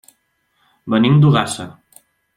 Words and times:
Venim 0.95 1.19
d'Ogassa. 1.25 1.71